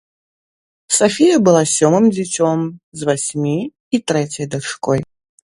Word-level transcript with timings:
Сафія 0.99 1.35
была 1.47 1.61
сёмым 1.73 2.07
дзіцем 2.15 2.59
з 3.01 3.09
васьмі 3.11 3.55
і 3.69 3.97
трэцяй 4.13 4.45
дачкой. 4.57 4.99